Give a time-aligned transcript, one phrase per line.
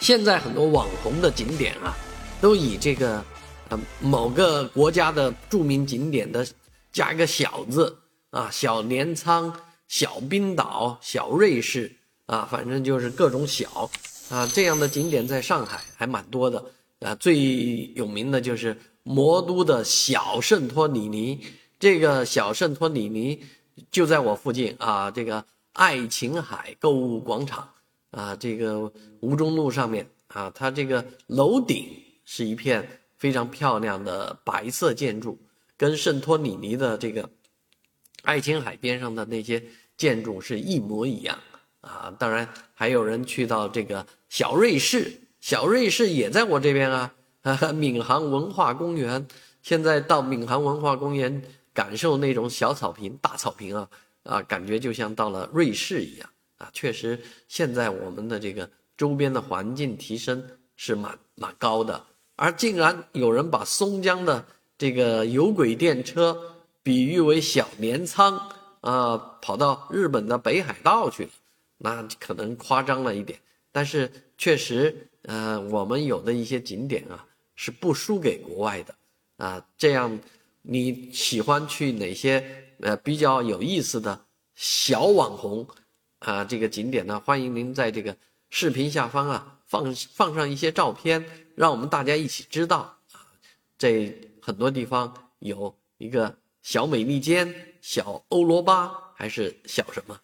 [0.00, 1.94] 现在很多网红的景点啊，
[2.40, 3.22] 都以这个，
[3.68, 6.46] 呃，某个国家的著名景点的
[6.90, 7.94] 加一个小字
[8.30, 9.54] 啊，小镰仓、
[9.88, 11.92] 小冰岛、小瑞士
[12.24, 13.90] 啊，反正就是各种小
[14.30, 16.64] 啊，这样的景点在上海还蛮多的
[17.00, 17.14] 啊。
[17.16, 21.38] 最有名的就是魔都的小圣托里尼，
[21.78, 23.44] 这个小圣托里尼
[23.90, 25.44] 就在我附近啊，这个
[25.74, 27.68] 爱琴海购物广场。
[28.10, 31.86] 啊，这个吴中路上面啊，它这个楼顶
[32.24, 35.38] 是一片非常漂亮的白色建筑，
[35.76, 37.28] 跟圣托里尼的这个
[38.22, 39.62] 爱琴海边上的那些
[39.96, 41.38] 建筑是一模一样
[41.80, 42.14] 啊。
[42.18, 47.14] 当然，还有人去到这个小瑞士，小瑞士也在我这边啊。
[47.42, 49.26] 闵行文化公园，
[49.62, 51.42] 现在到闵行文化公园
[51.72, 53.88] 感受那种小草坪、大草坪啊
[54.24, 56.28] 啊，感觉就像到了瑞士一样。
[56.60, 60.46] 啊，确实，现在我们的这个周边的环境提升
[60.76, 62.04] 是蛮蛮高的，
[62.36, 64.44] 而竟然有人把松江的
[64.76, 66.38] 这个有轨电车
[66.82, 68.38] 比喻为小镰仓
[68.82, 71.30] 啊，跑到日本的北海道去了，
[71.78, 73.40] 那可能夸张了一点，
[73.72, 78.94] 但是确实，呃，我们有的一些景点啊是不输给国外的
[79.38, 80.20] 啊，这样
[80.60, 82.44] 你喜欢去哪些
[82.80, 85.66] 呃比较有意思的小网红？
[86.20, 88.16] 啊，这个景点呢，欢迎您在这个
[88.48, 93.26] 视频下方啊放放上一些照片，让我们大家一起知道啊，
[93.76, 100.20] 这很多地方有一个小美利坚、小欧罗巴还是小什么。